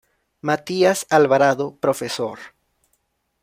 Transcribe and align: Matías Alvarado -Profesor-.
Matías 0.41 1.05
Alvarado 1.11 1.75
-Profesor-. 1.79 2.39